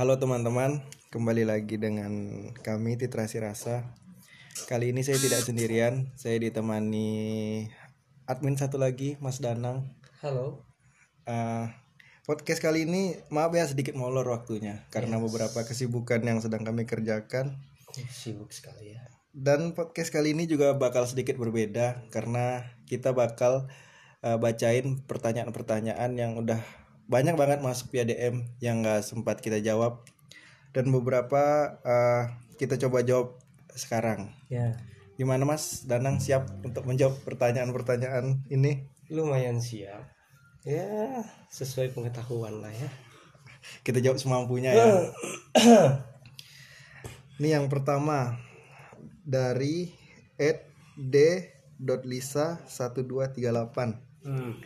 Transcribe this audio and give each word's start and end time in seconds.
Halo 0.00 0.16
teman-teman, 0.16 0.80
kembali 1.12 1.44
lagi 1.44 1.76
dengan 1.76 2.08
kami 2.64 2.96
Titrasi 2.96 3.36
Rasa. 3.36 3.84
Kali 4.64 4.96
ini 4.96 5.04
saya 5.04 5.20
tidak 5.20 5.44
sendirian, 5.44 6.08
saya 6.16 6.40
ditemani 6.40 7.68
admin 8.24 8.56
satu 8.56 8.80
lagi, 8.80 9.20
Mas 9.20 9.44
Danang. 9.44 9.92
Halo. 10.24 10.64
Eh, 11.28 11.68
podcast 12.24 12.64
kali 12.64 12.88
ini 12.88 13.20
maaf 13.28 13.52
ya 13.52 13.68
sedikit 13.68 13.92
molor 13.92 14.24
waktunya 14.32 14.88
karena 14.88 15.20
beberapa 15.20 15.68
kesibukan 15.68 16.24
yang 16.24 16.40
sedang 16.40 16.64
kami 16.64 16.88
kerjakan. 16.88 17.60
Sibuk 18.08 18.56
sekali 18.56 18.96
ya. 18.96 19.04
Dan 19.36 19.76
podcast 19.76 20.08
kali 20.08 20.32
ini 20.32 20.48
juga 20.48 20.80
bakal 20.80 21.04
sedikit 21.04 21.36
berbeda 21.36 22.08
karena 22.08 22.72
kita 22.88 23.12
bakal 23.12 23.68
eh, 24.24 24.40
bacain 24.40 25.04
pertanyaan-pertanyaan 25.04 26.16
yang 26.16 26.40
udah 26.40 26.79
banyak 27.10 27.34
banget 27.34 27.58
masuk 27.58 27.90
via 27.90 28.06
DM 28.06 28.46
yang 28.62 28.86
nggak 28.86 29.02
sempat 29.02 29.42
kita 29.42 29.58
jawab 29.58 30.06
dan 30.70 30.86
beberapa 30.94 31.74
eh, 31.82 32.30
kita 32.56 32.78
coba 32.86 33.02
jawab 33.02 33.34
sekarang. 33.74 34.30
Ya, 34.46 34.78
Gimana 35.20 35.44
Mas 35.44 35.84
Danang 35.84 36.16
siap 36.16 36.48
untuk 36.64 36.88
menjawab 36.88 37.12
pertanyaan-pertanyaan 37.28 38.40
ini? 38.48 38.88
lumayan 39.10 39.58
siap. 39.60 40.06
Ya, 40.62 40.86
sesuai 41.52 41.92
pengetahuan 41.92 42.62
lah 42.62 42.72
ya. 42.72 42.88
Kita 43.84 44.00
jawab 44.00 44.16
semampunya 44.16 44.72
ya. 44.72 45.12
Ini 47.42 47.60
yang 47.60 47.68
pertama 47.68 48.40
dari 49.26 49.92
@d.lisa1238. 50.96 53.76
Hmm. 54.24 54.56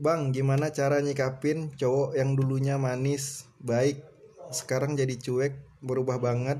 Bang, 0.00 0.32
gimana 0.32 0.72
cara 0.72 1.04
nyikapin 1.04 1.76
cowok 1.76 2.16
yang 2.16 2.32
dulunya 2.32 2.80
manis, 2.80 3.44
baik, 3.60 4.00
sekarang 4.48 4.96
jadi 4.96 5.12
cuek, 5.20 5.52
berubah 5.84 6.16
banget, 6.16 6.56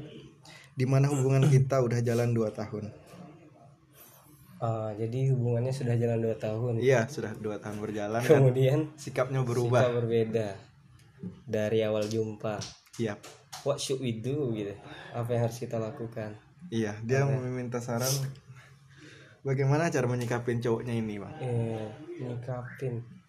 di 0.76 0.84
mana 0.84 1.08
hubungan 1.08 1.48
kita 1.48 1.80
udah 1.80 2.04
jalan 2.04 2.36
2 2.36 2.52
tahun. 2.52 2.92
Ah, 4.60 4.92
jadi 4.92 5.32
hubungannya 5.32 5.72
sudah 5.72 5.96
jalan 5.96 6.20
2 6.20 6.36
tahun. 6.36 6.84
Iya, 6.84 7.08
sudah 7.08 7.32
2 7.32 7.64
tahun 7.64 7.80
berjalan 7.80 8.20
Kemudian 8.20 8.92
sikapnya 9.00 9.40
berubah. 9.40 9.88
berbeda 9.88 10.60
dari 11.48 11.80
awal 11.80 12.04
jumpa. 12.12 12.60
Iya. 13.00 13.16
What 13.64 13.80
should 13.80 14.04
we 14.04 14.20
do 14.20 14.52
gitu? 14.52 14.76
Apa 15.16 15.32
yang 15.32 15.48
harus 15.48 15.56
kita 15.56 15.80
lakukan? 15.80 16.36
Iya, 16.68 16.92
dia 17.00 17.24
meminta 17.24 17.80
saran 17.80 18.12
bagaimana 19.40 19.88
cara 19.88 20.04
menyikapin 20.04 20.60
cowoknya 20.60 20.92
ini, 20.92 21.16
Bang. 21.16 21.32
Eh, 21.40 21.88
nyikapin. 22.20 23.19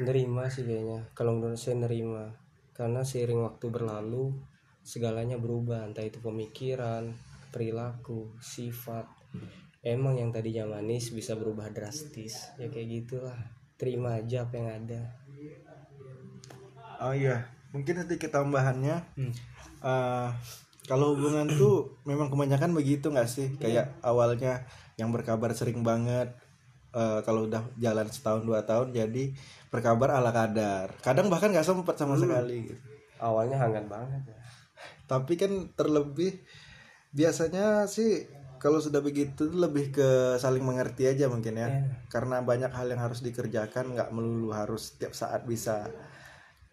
Nerima 0.00 0.48
sih 0.48 0.64
kayaknya. 0.64 1.04
Kalau 1.12 1.36
menurut 1.36 1.60
saya 1.60 1.76
nerima. 1.76 2.32
Karena 2.72 3.04
seiring 3.04 3.44
waktu 3.44 3.66
berlalu 3.68 4.32
segalanya 4.80 5.36
berubah, 5.36 5.84
entah 5.84 6.02
itu 6.02 6.18
pemikiran, 6.24 7.12
perilaku, 7.52 8.32
sifat. 8.40 9.04
Emang 9.80 10.16
yang 10.16 10.32
tadinya 10.32 10.76
manis 10.76 11.12
bisa 11.12 11.36
berubah 11.36 11.68
drastis. 11.72 12.52
Ya 12.56 12.72
kayak 12.72 12.88
gitulah. 12.88 13.36
Terima 13.76 14.16
aja 14.16 14.44
apa 14.48 14.60
yang 14.60 14.68
ada. 14.68 15.02
Oh 17.00 17.16
iya, 17.16 17.48
mungkin 17.72 18.04
sedikit 18.04 18.28
tambahannya. 18.36 18.96
Hmm. 19.16 19.32
eh, 19.80 20.28
kalau 20.84 21.16
hubungan 21.16 21.48
tuh 21.48 21.96
memang 22.04 22.28
kebanyakan 22.28 22.76
begitu 22.76 23.08
nggak 23.08 23.30
sih? 23.30 23.56
Kayak 23.56 23.96
awalnya 24.04 24.68
yang 25.00 25.08
berkabar 25.14 25.54
sering 25.56 25.80
banget. 25.80 26.34
Eh, 26.94 27.20
kalau 27.22 27.46
udah 27.46 27.62
jalan 27.78 28.06
setahun 28.10 28.42
dua 28.42 28.62
tahun 28.66 28.94
jadi 28.94 29.34
berkabar 29.70 30.18
ala 30.18 30.34
kadar. 30.34 30.92
Kadang 31.00 31.30
bahkan 31.30 31.54
nggak 31.54 31.66
sempet 31.66 31.94
sama 31.94 32.18
sekali. 32.18 32.70
gitu. 32.70 32.82
Awalnya 33.22 33.56
hangat 33.60 33.86
banget 33.86 34.22
ya. 34.26 34.36
Tapi 35.06 35.34
kan 35.38 35.52
terlebih 35.74 36.40
biasanya 37.10 37.90
sih 37.90 38.26
kalau 38.60 38.76
sudah 38.76 39.00
begitu 39.00 39.48
lebih 39.48 39.90
ke 39.90 40.36
saling 40.36 40.60
mengerti 40.60 41.08
aja 41.08 41.30
mungkin 41.30 41.56
ya. 41.56 41.68
Iya. 41.70 41.82
Karena 42.12 42.42
banyak 42.42 42.70
hal 42.74 42.92
yang 42.92 43.00
harus 43.00 43.24
dikerjakan 43.24 43.96
nggak 43.96 44.10
melulu 44.12 44.52
harus 44.52 44.92
setiap 44.92 45.16
saat 45.16 45.46
bisa 45.46 45.88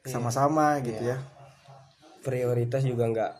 sama-sama 0.03 0.79
gitu 0.83 1.15
ya. 1.15 1.17
Prioritas 2.23 2.83
juga 2.83 3.07
nggak 3.07 3.33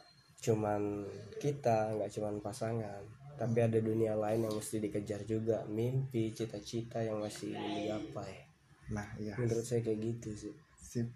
cuman 0.44 1.04
kita, 1.44 1.98
nggak 1.98 2.10
cuman 2.14 2.40
pasangan. 2.40 3.17
Tapi 3.38 3.60
ada 3.62 3.78
dunia 3.78 4.18
lain 4.18 4.50
yang 4.50 4.56
mesti 4.58 4.82
dikejar 4.82 5.22
juga. 5.30 5.62
Mimpi, 5.70 6.34
cita-cita 6.34 7.06
yang 7.06 7.22
masih 7.22 7.54
digapai. 7.54 8.50
Nah, 8.90 9.06
iya. 9.22 9.38
Menurut 9.38 9.62
saya 9.62 9.86
kayak 9.86 10.00
gitu 10.02 10.30
sih. 10.34 10.54
Sip. 10.82 11.08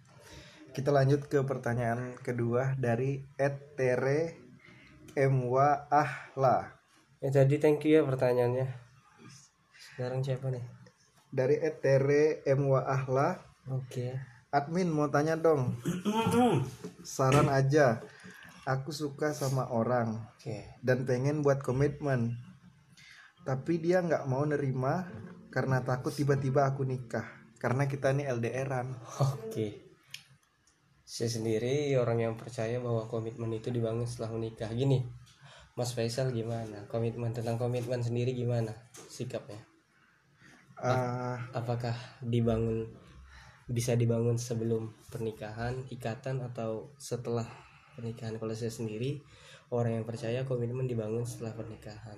Kita 0.72 0.94
lanjut 0.94 1.28
ke 1.28 1.44
pertanyaan 1.44 2.16
kedua 2.22 2.78
dari 2.80 3.26
@tere 3.76 4.40
Mwa 5.18 5.92
Ahla. 5.92 6.72
Ya 7.20 7.28
tadi 7.28 7.60
thank 7.60 7.84
you 7.84 8.00
ya 8.00 8.02
pertanyaannya. 8.08 8.72
Sekarang 9.76 10.24
siapa 10.24 10.48
nih? 10.48 10.64
Dari 11.28 11.60
@tere 11.84 12.40
Mwa 12.56 12.88
Ahla, 12.88 13.36
Oke. 13.68 14.16
admin 14.56 14.88
mau 14.88 15.12
tanya 15.12 15.36
dong. 15.36 15.76
Saran 17.04 17.52
aja. 17.52 18.00
Aku 18.70 18.94
suka 18.94 19.34
sama 19.34 19.66
orang 19.74 20.22
Oke. 20.38 20.78
dan 20.86 21.02
pengen 21.10 21.42
buat 21.42 21.66
komitmen. 21.66 22.38
Tapi 23.42 23.82
dia 23.82 24.06
nggak 24.06 24.30
mau 24.30 24.46
nerima 24.46 25.10
karena 25.50 25.82
takut 25.82 26.14
tiba-tiba 26.14 26.70
aku 26.70 26.86
nikah. 26.86 27.26
Karena 27.58 27.90
kita 27.90 28.14
ini 28.14 28.30
LDRan. 28.30 28.94
Oke. 29.22 29.92
Saya 31.02 31.28
sendiri 31.28 31.98
orang 31.98 32.22
yang 32.22 32.36
percaya 32.38 32.78
bahwa 32.78 33.10
komitmen 33.10 33.50
itu 33.52 33.74
dibangun 33.74 34.06
setelah 34.06 34.38
menikah. 34.38 34.70
Gini, 34.70 35.02
Mas 35.74 35.98
Faisal 35.98 36.30
gimana? 36.30 36.86
Komitmen 36.86 37.34
tentang 37.34 37.58
komitmen 37.58 38.06
sendiri 38.06 38.38
gimana 38.38 38.78
sikapnya? 39.10 39.60
Ah, 40.78 41.50
Apakah 41.54 41.94
dibangun 42.22 42.90
bisa 43.70 43.98
dibangun 43.98 44.38
sebelum 44.38 44.94
pernikahan, 45.10 45.86
ikatan 45.90 46.46
atau 46.46 46.94
setelah 47.02 47.46
pernikahan? 47.96 48.36
Kalau 48.36 48.54
saya 48.54 48.72
sendiri 48.72 49.22
orang 49.70 50.02
yang 50.02 50.06
percaya 50.06 50.44
komitmen 50.44 50.86
dibangun 50.86 51.24
setelah 51.24 51.56
pernikahan. 51.56 52.18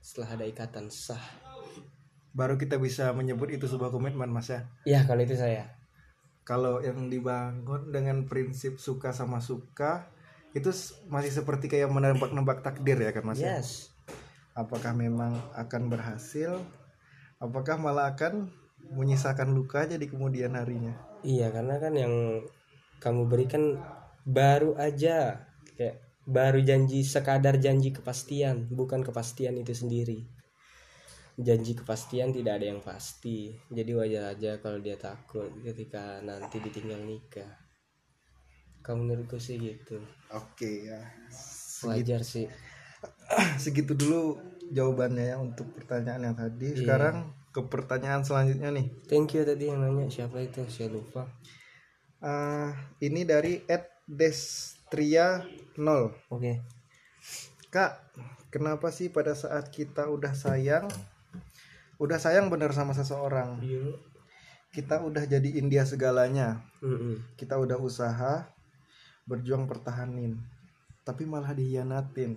Setelah 0.00 0.36
ada 0.40 0.44
ikatan 0.48 0.88
sah. 0.88 1.20
baru 2.30 2.54
kita 2.54 2.78
bisa 2.78 3.10
menyebut 3.10 3.50
itu 3.50 3.66
sebuah 3.66 3.90
komitmen, 3.90 4.30
Mas 4.30 4.46
ya. 4.46 4.62
Ya, 4.86 5.02
kalau 5.02 5.18
itu 5.22 5.34
saya. 5.34 5.66
kalau 6.40 6.78
yang 6.78 7.06
dibangun 7.06 7.90
dengan 7.90 8.26
prinsip 8.26 8.78
suka 8.78 9.10
sama 9.10 9.38
suka 9.38 10.06
itu 10.50 10.70
masih 11.06 11.30
seperti 11.30 11.70
kayak 11.70 11.90
menebak-nebak 11.90 12.62
takdir 12.62 12.98
ya 12.98 13.14
kan 13.14 13.22
mas 13.22 13.38
ya? 13.38 13.58
Yes. 13.60 13.94
apakah 14.56 14.90
memang 14.90 15.38
akan 15.54 15.86
berhasil 15.86 16.58
apakah 17.38 17.78
malah 17.78 18.18
akan 18.18 18.50
menyisakan 18.90 19.54
luka 19.54 19.86
aja 19.86 19.94
di 19.94 20.10
kemudian 20.10 20.58
harinya 20.58 20.96
Iya, 21.22 21.52
karena 21.52 21.76
kan 21.76 21.92
yang 21.94 22.14
kamu 22.98 23.28
berikan 23.28 23.76
baru 24.26 24.76
aja 24.76 25.46
kayak 25.76 25.96
baru 26.24 26.60
janji 26.62 27.02
sekadar 27.02 27.58
janji 27.58 27.90
kepastian, 27.90 28.68
bukan 28.70 29.02
kepastian 29.02 29.56
itu 29.58 29.74
sendiri. 29.74 30.28
Janji 31.40 31.72
kepastian 31.72 32.36
tidak 32.36 32.60
ada 32.60 32.66
yang 32.68 32.84
pasti. 32.84 33.56
Jadi 33.72 33.90
wajar 33.96 34.36
aja 34.36 34.60
kalau 34.60 34.76
dia 34.76 35.00
takut 35.00 35.48
ketika 35.64 36.20
nanti 36.20 36.60
ditinggal 36.60 37.00
nikah. 37.00 37.48
Kamu 38.80 39.08
menurutku 39.08 39.36
sih 39.36 39.56
gitu. 39.56 40.00
oke 40.30 40.70
ya 40.88 41.00
Wajar 41.84 42.20
sih. 42.24 42.44
segitu 43.62 43.96
dulu 43.96 44.36
jawabannya 44.68 45.32
ya 45.32 45.36
untuk 45.40 45.72
pertanyaan 45.72 46.30
yang 46.30 46.36
tadi 46.36 46.76
Iya. 46.76 46.78
sekarang 46.84 47.16
ke 47.50 47.60
pertanyaan 47.66 48.20
selanjutnya 48.22 48.68
nih 48.70 48.86
Thank 49.08 49.34
you 49.34 49.42
tadi 49.42 49.72
yang 49.72 49.80
nanya 49.80 50.12
siapa 50.12 50.44
itu? 50.44 50.60
Saya 50.68 50.92
lupa. 50.92 51.24
Ah, 52.20 52.76
ini 53.00 53.24
dari 53.24 53.64
Destria 54.10 55.46
0 55.78 56.10
Oke. 56.34 56.58
Kak, 57.70 58.02
kenapa 58.50 58.90
sih 58.90 59.06
pada 59.06 59.38
saat 59.38 59.70
kita 59.70 60.10
udah 60.10 60.34
sayang, 60.34 60.90
udah 62.02 62.18
sayang 62.18 62.50
bener 62.50 62.74
sama 62.74 62.90
seseorang, 62.90 63.62
Iya. 63.62 63.94
kita 64.74 65.06
udah 65.06 65.22
jadiin 65.30 65.70
dia 65.70 65.86
segalanya, 65.86 66.58
Mm-mm. 66.82 67.22
kita 67.38 67.54
udah 67.54 67.78
usaha, 67.78 68.50
berjuang 69.30 69.70
pertahanin, 69.70 70.42
tapi 71.06 71.22
malah 71.30 71.54
dihianatin, 71.54 72.34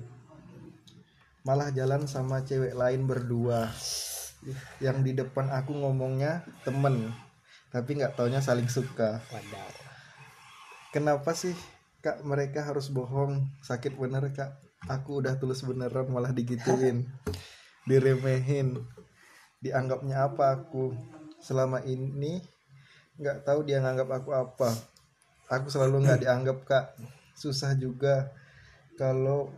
malah 1.42 1.74
jalan 1.74 2.06
sama 2.06 2.46
cewek 2.46 2.78
lain 2.78 3.10
berdua, 3.10 3.74
yang 4.78 5.02
di 5.02 5.18
depan 5.18 5.50
aku 5.50 5.74
ngomongnya 5.74 6.46
temen, 6.62 7.10
tapi 7.74 7.98
nggak 7.98 8.14
taunya 8.14 8.38
saling 8.46 8.70
suka. 8.70 9.18
Wadaw. 9.34 9.93
Kenapa 10.94 11.34
sih 11.34 11.58
kak 12.06 12.22
mereka 12.22 12.62
harus 12.62 12.94
bohong? 12.94 13.50
Sakit 13.66 13.98
bener 13.98 14.30
kak. 14.30 14.62
Aku 14.86 15.26
udah 15.26 15.42
tulus 15.42 15.66
beneran 15.66 16.06
malah 16.14 16.30
digituin 16.30 17.10
diremehin. 17.90 18.78
Dianggapnya 19.58 20.30
apa 20.30 20.54
aku? 20.54 20.94
Selama 21.42 21.82
ini 21.82 22.46
nggak 23.18 23.42
tahu 23.42 23.66
dia 23.66 23.82
nganggap 23.82 24.22
aku 24.22 24.38
apa. 24.38 24.70
Aku 25.50 25.74
selalu 25.74 26.06
nggak 26.06 26.30
dianggap 26.30 26.58
kak. 26.62 26.86
Susah 27.34 27.74
juga 27.74 28.30
kalau 28.94 29.50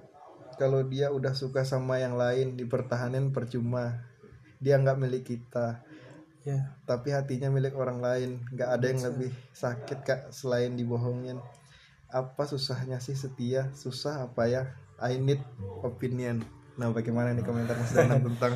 kalau 0.56 0.88
dia 0.88 1.12
udah 1.12 1.36
suka 1.36 1.68
sama 1.68 2.00
yang 2.00 2.16
lain 2.16 2.56
dipertahanin 2.56 3.36
percuma. 3.36 4.08
Dia 4.64 4.80
nggak 4.80 5.04
milik 5.04 5.36
kita 5.36 5.84
ya 6.46 6.78
tapi 6.86 7.10
hatinya 7.10 7.50
milik 7.50 7.74
orang 7.74 8.00
lain. 8.00 8.46
Nggak 8.54 8.70
ada 8.70 8.86
yang 8.86 9.02
lebih 9.02 9.32
sakit 9.52 10.00
kak 10.06 10.22
selain 10.30 10.78
dibohongin. 10.78 11.42
Apa 12.14 12.46
susahnya 12.46 13.02
sih 13.02 13.18
setia? 13.18 13.74
Susah 13.74 14.30
apa 14.30 14.46
ya? 14.46 14.70
I 15.02 15.18
need 15.18 15.42
opinion. 15.84 16.46
Nah 16.78 16.94
bagaimana 16.94 17.34
nih 17.34 17.44
komentar 17.44 17.76
Mas 17.76 17.92
Danang 17.92 18.24
tentang 18.32 18.56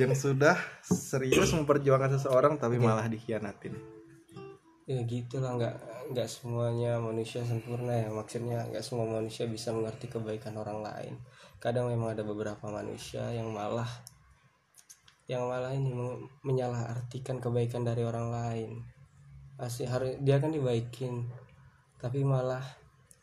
yang 0.00 0.14
sudah 0.14 0.56
serius 0.86 1.52
memperjuangkan 1.52 2.16
seseorang 2.16 2.56
tapi 2.56 2.78
malah 2.78 3.04
dikhianatin? 3.10 3.74
Ya 4.86 5.02
gitulah. 5.04 5.58
Nggak 5.58 5.76
nggak 6.14 6.28
semuanya 6.30 7.02
manusia 7.02 7.42
sempurna 7.42 7.92
ya. 7.98 8.08
Maksudnya 8.14 8.68
nggak 8.70 8.84
semua 8.86 9.10
manusia 9.10 9.50
bisa 9.50 9.74
mengerti 9.74 10.06
kebaikan 10.06 10.54
orang 10.54 10.80
lain. 10.86 11.14
Kadang 11.58 11.90
memang 11.90 12.14
ada 12.14 12.22
beberapa 12.22 12.68
manusia 12.68 13.24
yang 13.34 13.50
malah 13.50 13.88
yang 15.24 15.48
malah 15.48 15.72
ini 15.72 15.92
men- 15.92 16.28
menyalahartikan 16.44 17.40
kebaikan 17.40 17.84
dari 17.84 18.04
orang 18.04 18.28
lain. 18.28 18.70
Pasti 19.56 19.88
harus 19.88 20.20
dia 20.20 20.36
kan 20.42 20.52
dibaikin 20.52 21.24
tapi 21.96 22.20
malah 22.20 22.60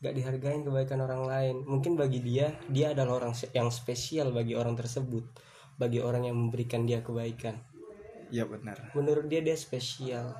nggak 0.02 0.14
dihargain 0.18 0.66
kebaikan 0.66 0.98
orang 1.06 1.22
lain. 1.22 1.56
Mungkin 1.62 1.94
bagi 1.94 2.18
dia 2.18 2.50
dia 2.66 2.90
adalah 2.90 3.22
orang 3.22 3.34
yang 3.54 3.70
spesial 3.70 4.34
bagi 4.34 4.58
orang 4.58 4.74
tersebut 4.74 5.22
bagi 5.78 6.02
orang 6.02 6.26
yang 6.26 6.36
memberikan 6.36 6.82
dia 6.82 7.06
kebaikan. 7.06 7.54
Ya 8.34 8.48
benar. 8.50 8.90
Menurut 8.98 9.30
dia 9.30 9.38
dia 9.38 9.54
spesial. 9.54 10.34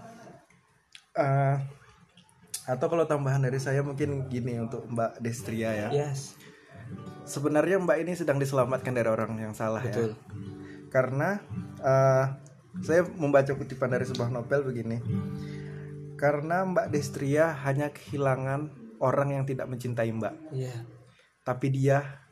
Eh, 1.14 1.56
atau 2.66 2.86
kalau 2.88 3.06
tambahan 3.06 3.42
dari 3.42 3.60
saya 3.62 3.84
mungkin 3.86 4.26
gini 4.26 4.58
untuk 4.58 4.82
Mbak 4.90 5.22
Destria 5.22 5.70
ya. 5.70 5.88
Yes. 5.94 6.34
Sebenarnya 7.22 7.78
Mbak 7.78 7.98
ini 8.02 8.12
sedang 8.18 8.42
diselamatkan 8.42 8.90
dari 8.90 9.06
orang 9.06 9.38
yang 9.38 9.54
salah 9.54 9.84
betul. 9.84 10.18
ya 10.18 10.61
karena 10.92 11.40
eh, 11.80 12.26
saya 12.84 13.04
membaca 13.16 13.52
kutipan 13.56 13.92
dari 13.92 14.04
sebuah 14.04 14.28
novel 14.28 14.68
begini. 14.68 15.00
Karena 16.20 16.62
Mbak 16.68 16.92
Destria 16.92 17.50
hanya 17.66 17.90
kehilangan 17.90 18.70
orang 19.02 19.34
yang 19.34 19.44
tidak 19.48 19.66
mencintai 19.66 20.12
Mbak. 20.12 20.34
Iya. 20.54 20.76
Tapi 21.42 21.66
dia 21.74 22.22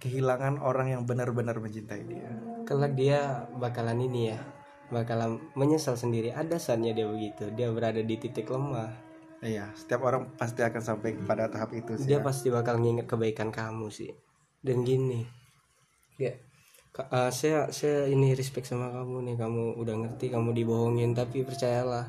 kehilangan 0.00 0.62
orang 0.62 0.96
yang 0.96 1.02
benar-benar 1.04 1.60
mencintai 1.60 2.02
dia. 2.08 2.30
Kelak 2.64 2.96
dia 2.96 3.44
bakalan 3.60 4.00
ini 4.08 4.32
ya 4.32 4.40
bakalan 4.88 5.42
menyesal 5.52 5.98
sendiri. 5.98 6.32
Ada 6.32 6.56
saatnya 6.56 6.96
dia 6.96 7.04
begitu. 7.04 7.52
Dia 7.52 7.68
berada 7.74 8.00
di 8.00 8.16
titik 8.16 8.48
lemah. 8.48 9.04
Iya 9.44 9.68
setiap 9.76 10.08
orang 10.08 10.32
pasti 10.40 10.64
akan 10.64 10.80
sampai 10.80 11.12
pada 11.28 11.52
tahap 11.52 11.76
itu 11.76 11.92
sih 12.00 12.08
dia 12.08 12.18
ya. 12.18 12.24
pasti 12.24 12.48
bakal 12.48 12.80
nginget 12.80 13.04
kebaikan 13.04 13.52
kamu 13.52 13.92
sih. 13.92 14.16
Dan 14.64 14.80
gini 14.80 15.28
ya 16.16 16.32
eh, 16.98 17.30
saya 17.32 17.68
saya 17.68 18.08
ini 18.08 18.32
respect 18.32 18.68
sama 18.68 18.88
kamu 18.92 19.28
nih. 19.28 19.36
Kamu 19.36 19.76
udah 19.76 19.94
ngerti 20.06 20.32
kamu 20.32 20.56
dibohongin 20.56 21.12
tapi 21.12 21.44
percayalah 21.44 22.08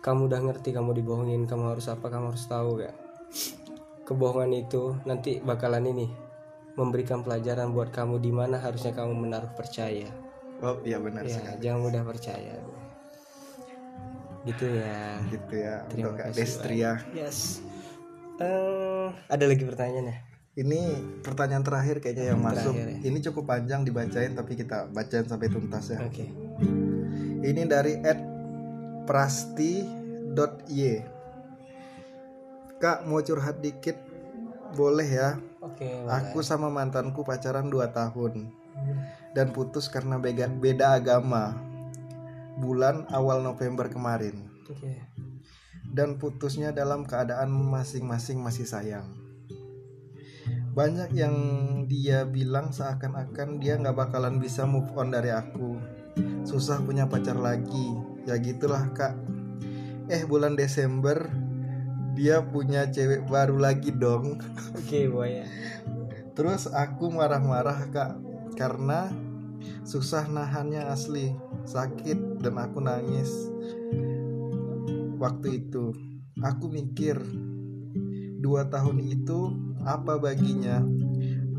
kamu 0.00 0.32
udah 0.32 0.40
ngerti 0.48 0.72
kamu 0.72 0.96
dibohongin 0.96 1.44
kamu 1.44 1.76
harus 1.76 1.92
apa 1.92 2.08
kamu 2.08 2.32
harus 2.32 2.48
tahu 2.48 2.80
ya 2.80 2.92
kebohongan 4.08 4.52
itu 4.56 4.96
nanti 5.04 5.38
bakalan 5.44 5.86
ini 5.92 6.08
memberikan 6.74 7.20
pelajaran 7.20 7.70
buat 7.76 7.92
kamu 7.92 8.18
di 8.18 8.32
mana 8.32 8.56
harusnya 8.58 8.96
kamu 8.96 9.12
menaruh 9.12 9.52
percaya. 9.52 10.08
Oh 10.64 10.80
iya 10.82 10.98
benar 11.00 11.24
ya 11.24 11.36
sekali. 11.36 11.60
jangan 11.60 11.80
mudah 11.84 12.02
percaya. 12.02 12.54
Gitu 14.48 14.66
ya. 14.66 15.20
Gitu 15.28 15.54
ya 15.54 15.74
Terima 15.92 16.10
untuk 16.10 16.24
Kak 16.24 16.26
kasih, 16.32 16.38
Destria. 16.40 16.92
Yes. 17.12 17.60
Eh, 18.40 19.08
ada 19.28 19.44
lagi 19.44 19.62
pertanyaan 19.68 20.16
ya 20.16 20.29
ini 20.58 20.80
pertanyaan 21.22 21.62
terakhir 21.62 22.02
kayaknya 22.02 22.34
yang 22.34 22.42
masuk 22.42 22.74
Terakhir 22.74 22.98
ya. 22.98 23.06
ini 23.06 23.18
cukup 23.22 23.44
panjang 23.46 23.86
dibacain 23.86 24.34
tapi 24.34 24.58
kita 24.58 24.90
bacain 24.90 25.22
sampai 25.28 25.46
tuntas 25.46 25.94
ya 25.94 26.02
oke 26.02 26.26
Ini 27.40 27.64
dari 27.64 27.96
@prasti.y. 29.08 30.82
Kak 32.76 33.08
mau 33.08 33.24
curhat 33.24 33.64
dikit 33.64 33.96
boleh 34.76 35.08
ya? 35.08 35.40
oke 35.64 35.88
Aku 36.04 36.44
sama 36.44 36.68
mantanku 36.68 37.24
pacaran 37.24 37.72
2 37.72 37.80
tahun 37.96 38.52
dan 39.36 39.54
putus 39.54 39.88
karena 39.88 40.18
beda, 40.18 40.50
beda 40.50 40.98
agama. 40.98 41.54
Bulan 42.60 43.08
awal 43.08 43.40
November 43.40 43.88
kemarin. 43.88 44.36
oke 44.68 44.92
Dan 45.90 46.20
putusnya 46.20 46.70
dalam 46.70 47.08
keadaan 47.08 47.50
masing-masing 47.50 48.38
masih 48.38 48.68
sayang. 48.68 49.19
Banyak 50.80 51.12
yang 51.12 51.36
dia 51.84 52.24
bilang 52.24 52.72
seakan-akan 52.72 53.60
dia 53.60 53.76
nggak 53.76 54.00
bakalan 54.00 54.40
bisa 54.40 54.64
move 54.64 54.88
on 54.96 55.12
dari 55.12 55.28
aku. 55.28 55.76
Susah 56.48 56.80
punya 56.80 57.04
pacar 57.04 57.36
lagi. 57.36 57.92
Ya 58.24 58.40
gitulah 58.40 58.88
kak. 58.96 59.12
Eh 60.08 60.24
bulan 60.24 60.56
Desember 60.56 61.28
dia 62.16 62.40
punya 62.48 62.88
cewek 62.88 63.28
baru 63.28 63.60
lagi 63.60 63.92
dong. 63.92 64.40
oke 64.80 65.00
boy 65.12 65.44
ya 65.44 65.46
Terus 66.32 66.64
aku 66.72 67.12
marah-marah 67.12 67.92
kak 67.92 68.16
karena 68.56 69.12
susah 69.84 70.32
nahannya 70.32 70.88
asli 70.88 71.36
sakit 71.68 72.40
dan 72.40 72.56
aku 72.56 72.80
nangis 72.80 73.28
waktu 75.20 75.60
itu 75.60 75.92
aku 76.40 76.72
mikir 76.72 77.20
dua 78.40 78.72
tahun 78.72 79.04
itu 79.04 79.68
apa 79.84 80.20
baginya? 80.20 80.82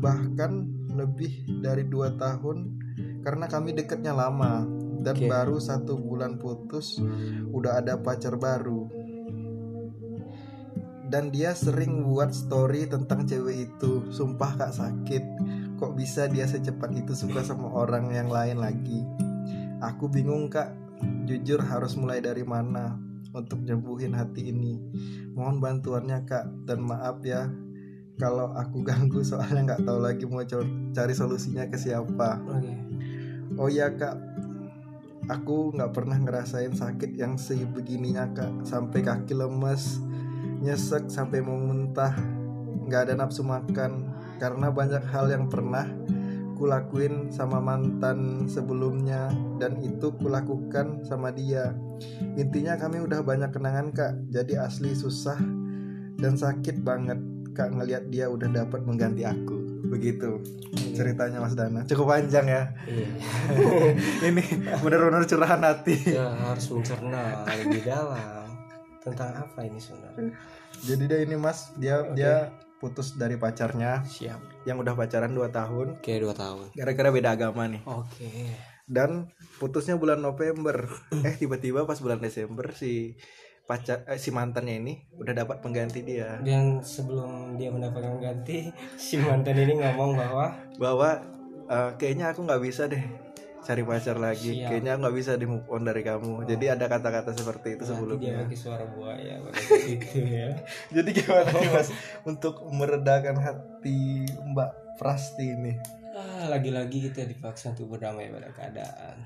Bahkan 0.02 0.52
lebih 0.92 1.62
dari 1.64 1.88
dua 1.88 2.12
tahun 2.20 2.78
karena 3.22 3.46
kami 3.48 3.72
deketnya 3.72 4.12
lama 4.12 4.66
dan 5.02 5.18
Oke. 5.18 5.26
baru 5.26 5.56
satu 5.58 5.98
bulan 5.98 6.38
putus 6.38 7.02
udah 7.50 7.82
ada 7.82 7.98
pacar 7.98 8.38
baru. 8.38 8.86
Dan 11.12 11.28
dia 11.28 11.52
sering 11.52 12.08
buat 12.08 12.32
story 12.32 12.88
tentang 12.88 13.28
cewek 13.28 13.68
itu. 13.68 14.08
Sumpah 14.08 14.56
kak 14.56 14.72
sakit. 14.72 15.24
Kok 15.76 15.92
bisa 15.92 16.24
dia 16.24 16.48
secepat 16.48 16.88
itu 16.96 17.12
suka 17.12 17.44
sama 17.44 17.68
orang 17.68 18.16
yang 18.16 18.32
lain 18.32 18.56
lagi? 18.56 19.04
Aku 19.84 20.08
bingung 20.08 20.48
kak. 20.48 20.72
Jujur 21.28 21.60
harus 21.60 22.00
mulai 22.00 22.24
dari 22.24 22.48
mana 22.48 22.96
untuk 23.36 23.60
nyembuhin 23.60 24.16
hati 24.16 24.56
ini? 24.56 24.80
Mohon 25.36 25.60
bantuannya 25.60 26.24
kak. 26.24 26.48
Dan 26.64 26.80
maaf 26.80 27.20
ya 27.20 27.44
kalau 28.22 28.54
aku 28.54 28.86
ganggu 28.86 29.18
soalnya 29.26 29.74
nggak 29.74 29.82
tahu 29.82 29.98
lagi 29.98 30.22
mau 30.30 30.46
cari 30.94 31.10
solusinya 31.10 31.66
ke 31.66 31.74
siapa. 31.74 32.38
Oke. 32.46 32.70
Oh 33.58 33.66
ya 33.66 33.90
kak. 33.90 34.14
Aku 35.26 35.74
nggak 35.74 35.90
pernah 35.90 36.22
ngerasain 36.22 36.70
sakit 36.70 37.18
yang 37.18 37.34
sebegininya 37.34 38.30
kak. 38.30 38.62
Sampai 38.62 39.02
kaki 39.02 39.34
lemes 39.34 39.98
nyesek 40.62 41.10
sampai 41.10 41.42
mau 41.42 41.58
muntah. 41.58 42.14
Nggak 42.86 43.10
ada 43.10 43.14
nafsu 43.26 43.42
makan. 43.42 44.14
Karena 44.38 44.70
banyak 44.70 45.02
hal 45.10 45.26
yang 45.26 45.50
pernah 45.50 45.90
kulakuin 46.54 47.34
sama 47.34 47.58
mantan 47.58 48.46
sebelumnya 48.46 49.34
dan 49.58 49.82
itu 49.82 50.14
kulakukan 50.14 51.02
sama 51.02 51.34
dia. 51.34 51.74
Intinya 52.38 52.78
kami 52.78 53.02
udah 53.02 53.18
banyak 53.26 53.50
kenangan 53.50 53.90
kak. 53.90 54.14
Jadi 54.30 54.54
asli 54.54 54.94
susah 54.94 55.42
dan 56.22 56.38
sakit 56.38 56.86
banget 56.86 57.31
kak 57.52 57.68
ngelihat 57.72 58.08
dia 58.08 58.28
udah 58.28 58.48
dapat 58.48 58.80
mengganti 58.84 59.22
aku. 59.24 59.84
Begitu 59.92 60.40
ceritanya 60.96 61.44
Mas 61.44 61.52
Dana. 61.52 61.84
Cukup 61.84 62.12
panjang 62.12 62.46
ya. 62.48 62.62
Iya. 62.88 63.08
Ini 64.32 64.44
benar-benar 64.80 65.24
curahan 65.28 65.60
hati. 65.60 66.16
Ya 66.16 66.32
harus 66.32 66.66
mencerna 66.72 67.44
lebih 67.48 67.82
dalam 67.84 68.48
tentang 69.02 69.34
apa 69.34 69.66
ini 69.66 69.82
sebenarnya. 69.82 70.30
Jadi 70.86 71.02
dia 71.10 71.18
ini 71.26 71.34
Mas 71.34 71.74
dia 71.74 72.06
Oke. 72.06 72.14
dia 72.14 72.54
putus 72.78 73.18
dari 73.18 73.34
pacarnya. 73.34 74.06
Siap. 74.06 74.66
Yang 74.66 74.76
udah 74.86 74.94
pacaran 74.94 75.34
2 75.34 75.50
tahun. 75.50 75.86
Oke 75.98 76.22
dua 76.22 76.34
tahun. 76.34 76.70
Gara-gara 76.74 77.10
beda 77.10 77.30
agama 77.34 77.66
nih. 77.66 77.82
Oke. 77.86 78.30
Dan 78.86 79.30
putusnya 79.58 79.98
bulan 79.98 80.22
November. 80.22 80.86
Eh 81.26 81.34
tiba-tiba 81.38 81.82
pas 81.86 81.98
bulan 81.98 82.22
Desember 82.22 82.70
si 82.74 83.18
pacar 83.72 84.04
eh, 84.04 84.20
si 84.20 84.28
mantannya 84.28 84.84
ini 84.84 84.94
udah 85.16 85.32
dapat 85.32 85.64
pengganti 85.64 86.04
dia. 86.04 86.36
Dan 86.44 86.84
sebelum 86.84 87.56
dia 87.56 87.72
mendapatkan 87.72 88.20
ganti 88.20 88.68
si 89.00 89.16
mantan 89.16 89.56
ini 89.56 89.80
ngomong 89.80 90.12
bahwa 90.12 90.52
bahwa 90.76 91.10
eh, 91.72 91.90
kayaknya 91.96 92.36
aku 92.36 92.44
nggak 92.44 92.60
bisa 92.60 92.84
deh 92.84 93.00
cari 93.62 93.80
pacar 93.86 94.20
lagi. 94.20 94.60
Siap. 94.60 94.68
kayaknya 94.68 94.92
nggak 95.00 95.14
bisa 95.16 95.32
di 95.40 95.46
move 95.48 95.64
on 95.72 95.88
dari 95.88 96.04
kamu. 96.04 96.44
Jadi 96.44 96.64
ada 96.68 96.84
kata-kata 96.84 97.32
seperti 97.32 97.80
itu 97.80 97.82
nanti 97.86 97.88
dia 97.88 97.96
sebelumnya 97.96 98.32
pakai 98.44 98.58
suara 98.58 98.84
buaya 98.84 99.34
pada 99.40 99.56
saat 99.56 99.86
itu 99.88 100.18
ya. 100.20 100.48
Jadi 100.92 101.10
gimana 101.16 101.50
nih 101.56 101.70
mas 101.72 101.88
untuk 102.30 102.54
meredakan 102.68 103.40
hati 103.40 104.28
Mbak 104.28 104.70
Prasti 105.00 105.48
ini? 105.48 105.72
Ah, 106.12 106.52
lagi-lagi 106.52 107.08
kita 107.08 107.24
dipaksa 107.24 107.72
untuk 107.72 107.96
berdamai 107.96 108.28
pada 108.28 108.52
keadaan. 108.52 109.16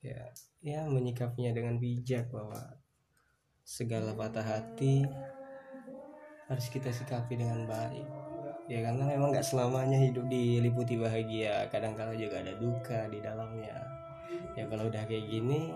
Ya 0.00 0.32
ya 0.62 0.86
menyikapinya 0.86 1.50
dengan 1.50 1.82
bijak 1.82 2.30
bahwa 2.30 2.81
segala 3.62 4.12
patah 4.18 4.42
hati 4.42 5.06
harus 6.50 6.66
kita 6.68 6.90
sikapi 6.92 7.38
dengan 7.38 7.64
baik. 7.64 8.06
Ya 8.70 8.84
karena 8.84 9.08
memang 9.08 9.34
nggak 9.34 9.46
selamanya 9.46 9.98
hidup 9.98 10.26
diliputi 10.28 10.98
bahagia. 10.98 11.66
Kadang 11.70 11.98
kala 11.98 12.14
juga 12.14 12.42
ada 12.42 12.54
duka 12.58 13.08
di 13.08 13.18
dalamnya. 13.22 13.74
Ya 14.58 14.68
kalau 14.68 14.90
udah 14.90 15.02
kayak 15.08 15.26
gini 15.30 15.72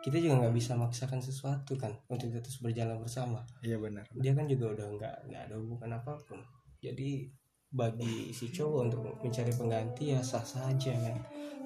kita 0.00 0.16
juga 0.16 0.40
nggak 0.40 0.56
bisa 0.56 0.72
maksakan 0.80 1.20
sesuatu 1.20 1.76
kan 1.76 1.92
untuk 2.08 2.32
terus 2.32 2.62
berjalan 2.64 2.96
bersama. 3.00 3.44
Iya 3.60 3.76
benar. 3.76 4.08
Dia 4.16 4.32
kan 4.32 4.48
juga 4.48 4.72
udah 4.72 4.86
nggak 4.96 5.16
nggak 5.28 5.42
ada 5.50 5.54
hubungan 5.60 5.90
apa 6.00 6.16
pun. 6.24 6.40
Jadi 6.80 7.28
bagi 7.70 8.32
si 8.32 8.50
cowok 8.50 8.80
untuk 8.88 9.00
mencari 9.20 9.52
pengganti 9.52 10.16
ya 10.16 10.24
sah 10.24 10.44
saja 10.44 10.92
kan. 10.96 11.16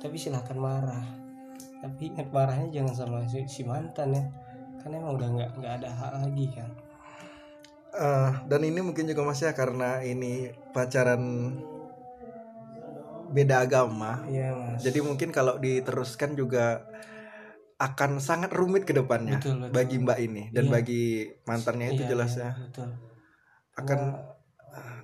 Tapi 0.03 0.17
silahkan 0.19 0.59
marah. 0.59 1.07
Tapi 1.85 2.11
ingat 2.11 2.33
marahnya 2.33 2.81
jangan 2.81 2.95
sama 2.97 3.19
si, 3.29 3.45
si 3.45 3.63
mantan 3.63 4.17
ya 4.17 4.25
karena 4.85 5.00
emang 5.00 5.17
udah 5.17 5.29
nggak 5.33 5.50
nggak 5.57 5.73
ada 5.81 5.88
hak 5.91 6.12
lagi 6.21 6.47
kan. 6.53 6.71
Eh, 7.95 8.31
dan 8.50 8.61
ini 8.61 8.81
mungkin 8.85 9.09
juga 9.09 9.23
mas 9.25 9.41
ya 9.41 9.57
karena 9.57 10.05
ini 10.05 10.53
pacaran 10.76 11.23
beda 13.33 13.64
agama. 13.64 14.23
Iya 14.29 14.53
mas. 14.53 14.85
Jadi 14.85 14.99
mungkin 15.00 15.33
kalau 15.33 15.57
diteruskan 15.57 16.37
juga 16.37 16.85
akan 17.75 18.23
sangat 18.23 18.55
rumit 18.55 18.87
ke 18.87 18.95
depannya 18.95 19.43
Betul, 19.43 19.67
betul. 19.67 19.75
bagi 19.75 19.97
mbak 19.99 20.19
ini 20.23 20.43
dan 20.55 20.71
Iya. 20.71 20.73
bagi 20.79 21.05
mantannya 21.43 21.87
itu 21.97 22.03
Iya, 22.07 22.11
jelas 22.14 22.33
iya, 22.38 22.43
ya. 22.45 22.50
betul. 22.55 22.88
Akan 23.75 24.00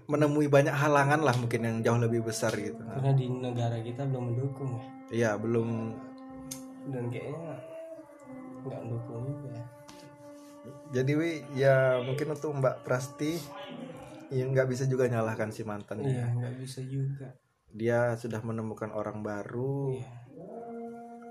menemui 0.06 0.46
banyak 0.50 0.74
halangan 0.74 1.22
lah 1.22 1.34
mungkin 1.38 1.62
yang 1.62 1.76
jauh 1.82 1.98
lebih 1.98 2.26
besar 2.26 2.50
gitu. 2.58 2.82
karena 2.82 3.14
di 3.14 3.26
negara 3.30 3.78
kita 3.78 4.02
belum 4.06 4.34
mendukung 4.34 4.70
ya. 4.74 4.82
Iya 5.10 5.30
belum. 5.38 5.68
Dan 6.90 7.04
kayaknya 7.10 7.54
nggak 8.64 8.82
mendukung 8.84 9.22
juga 9.24 9.48
ya. 9.54 9.64
Jadi 10.90 11.12
wi 11.16 11.30
ya 11.56 12.02
mungkin 12.04 12.36
untuk 12.36 12.52
mbak 12.52 12.84
Prasti 12.84 13.40
ya 14.30 14.44
nggak 14.46 14.68
bisa 14.70 14.84
juga 14.86 15.10
nyalahkan 15.10 15.50
si 15.50 15.64
mantan 15.66 16.04
iya 16.04 16.30
nggak 16.30 16.54
bisa 16.60 16.84
juga. 16.84 17.32
Dia 17.70 18.14
sudah 18.18 18.42
menemukan 18.42 18.90
orang 18.90 19.22
baru. 19.22 19.94
Iya. 19.94 20.10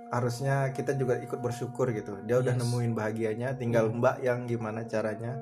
Harusnya 0.09 0.73
kita 0.73 0.97
juga 0.97 1.21
ikut 1.21 1.37
bersyukur 1.37 1.93
gitu. 1.93 2.17
Dia 2.25 2.41
udah 2.41 2.57
Yes. 2.57 2.61
nemuin 2.65 2.91
bahagianya 2.97 3.49
tinggal 3.61 3.93
mbak 3.93 4.25
yang 4.25 4.49
gimana 4.49 4.87
caranya 4.89 5.37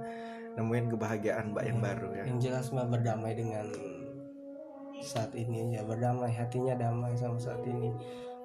nemuin 0.60 0.92
kebahagiaan 0.92 1.56
mbak 1.56 1.64
yang 1.70 1.80
baru 1.80 2.10
ya. 2.12 2.24
Yang 2.28 2.40
jelas 2.52 2.66
mah 2.76 2.90
berdamai 2.90 3.32
dengan 3.38 3.70
saat 4.98 5.30
ini 5.38 5.78
ya 5.78 5.86
berdamai 5.86 6.34
hatinya 6.34 6.76
damai 6.76 7.14
sama 7.16 7.38
saat 7.40 7.62
ini. 7.64 7.94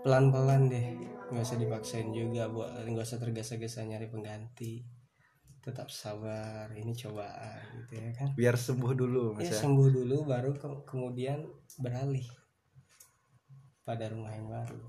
Pelan 0.04 0.30
pelan 0.30 0.68
deh 0.70 0.86
nggak 1.32 1.48
usah 1.48 1.58
dipaksain 1.58 2.08
juga 2.12 2.52
buat 2.52 2.84
nggak 2.84 3.06
usah 3.08 3.18
tergesa-gesa 3.18 3.88
nyari 3.88 4.12
pengganti. 4.12 4.84
Tetap 5.62 5.88
sabar 5.88 6.68
ini 6.74 6.92
cobaan 6.92 7.62
gitu 7.82 7.96
ya 7.96 8.10
kan? 8.12 8.28
Biar 8.36 8.58
sembuh 8.58 8.92
dulu 8.92 9.38
mas 9.38 9.48
ya 9.48 9.56
ya. 9.56 9.60
sembuh 9.64 9.88
dulu 9.88 10.16
baru 10.28 10.50
ke- 10.52 10.82
kemudian 10.84 11.40
beralih 11.80 12.26
pada 13.86 14.10
rumah 14.12 14.34
yang 14.34 14.50
baru. 14.50 14.82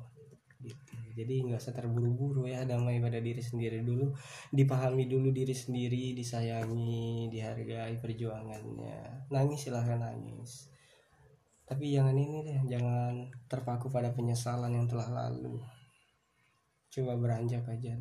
Gitu. 0.59 0.93
Jadi 1.13 1.45
nggak 1.45 1.61
usah 1.61 1.75
terburu-buru 1.77 2.49
ya 2.49 2.65
damai 2.65 2.97
pada 2.97 3.21
diri 3.21 3.39
sendiri 3.39 3.85
dulu. 3.85 4.11
Dipahami 4.49 5.05
dulu 5.05 5.29
diri 5.29 5.53
sendiri 5.53 6.17
disayangi 6.17 7.29
dihargai 7.29 8.01
perjuangannya. 8.01 9.29
Nangis 9.29 9.69
silahkan 9.69 10.01
nangis. 10.01 10.73
Tapi 11.63 11.95
jangan 11.95 12.17
ini 12.17 12.43
deh 12.43 12.59
jangan 12.65 13.29
terpaku 13.45 13.93
pada 13.93 14.11
penyesalan 14.11 14.73
yang 14.73 14.89
telah 14.89 15.07
lalu 15.07 15.61
coba 16.93 17.17
beranjak 17.17 17.65
aja 17.65 17.97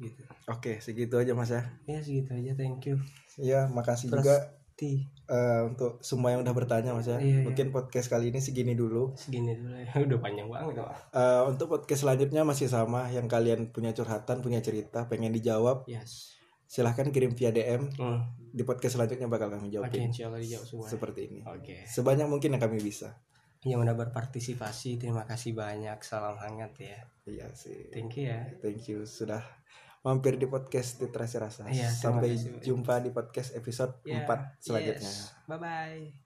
gitu. 0.00 0.22
Oke 0.48 0.80
segitu 0.80 1.14
aja 1.14 1.32
mas 1.32 1.52
ya. 1.52 1.62
Ya 1.84 2.00
segitu 2.00 2.32
aja 2.32 2.56
thank 2.56 2.82
you. 2.88 2.96
Ya 3.36 3.68
makasih 3.68 4.08
Terus- 4.08 4.24
juga 4.24 4.36
Ti 4.72 5.04
eh, 5.28 5.60
untuk 5.68 6.00
semua 6.00 6.32
yang 6.32 6.40
udah 6.40 6.56
bertanya 6.56 6.96
mas 6.96 7.04
ya. 7.04 7.20
Iya, 7.20 7.28
iya. 7.28 7.44
mungkin 7.44 7.68
podcast 7.70 8.08
kali 8.08 8.32
ini 8.32 8.40
segini 8.40 8.72
dulu. 8.72 9.12
Segini 9.14 9.52
dulu 9.52 9.76
ya 9.76 9.84
udah 10.08 10.18
panjang 10.18 10.48
banget 10.48 10.80
Pak. 10.80 11.12
Eh, 11.12 11.42
untuk 11.44 11.66
podcast 11.68 12.08
selanjutnya 12.08 12.40
masih 12.42 12.72
sama. 12.72 13.04
Yang 13.12 13.28
kalian 13.28 13.60
punya 13.68 13.92
curhatan 13.92 14.40
punya 14.40 14.64
cerita 14.64 15.04
pengen 15.12 15.28
dijawab 15.36 15.84
yes. 15.84 16.32
silahkan 16.64 17.12
kirim 17.12 17.36
via 17.36 17.52
DM 17.52 17.84
Hmm. 18.00 18.32
di 18.48 18.64
podcast 18.64 18.96
selanjutnya 18.96 19.28
bakal 19.28 19.52
kami 19.52 19.68
Oke, 19.76 20.00
insya 20.00 20.32
Allah 20.32 20.40
dijawab 20.40 20.64
semua. 20.64 20.88
seperti 20.88 21.20
ini. 21.28 21.40
Oke. 21.44 21.84
sebanyak 21.84 22.24
mungkin 22.32 22.56
yang 22.56 22.62
kami 22.64 22.80
bisa 22.80 23.12
Yang 23.62 23.78
udah 23.86 23.96
berpartisipasi, 23.96 24.98
terima 24.98 25.22
kasih 25.22 25.54
banyak. 25.54 25.98
Salam 26.02 26.34
hangat 26.38 26.74
ya. 26.78 26.98
iya 27.22 27.46
sih 27.54 27.86
Thank 27.94 28.18
you 28.18 28.26
ya. 28.26 28.42
thank 28.58 28.82
you 28.90 29.06
sudah 29.06 29.38
mampir 30.02 30.34
di 30.34 30.50
podcast 30.50 30.98
Literasi 30.98 31.36
Rasa 31.38 31.70
Iya, 31.70 31.86
sampai 31.86 32.34
kasih 32.34 32.58
jumpa 32.58 32.98
di 32.98 33.14
podcast 33.14 33.54
episode 33.54 34.02
Ya, 34.02 34.26
4 34.26 34.58
selanjutnya 34.58 35.06
yes. 35.06 35.30
Bye 35.46 35.58
bye. 35.62 36.21